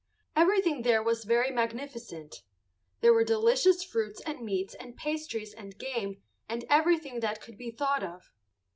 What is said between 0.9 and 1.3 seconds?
was